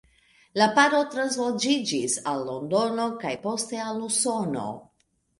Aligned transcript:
La 0.59 0.67
paro 0.77 1.01
transloĝiĝis 1.15 2.15
al 2.31 2.41
Londono 2.47 3.05
kaj 3.25 3.33
poste 3.43 3.83
al 3.89 4.01
Usono. 4.07 4.65